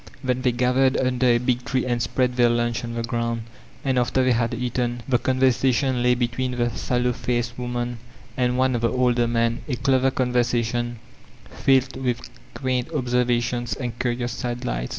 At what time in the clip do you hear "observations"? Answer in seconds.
12.91-13.75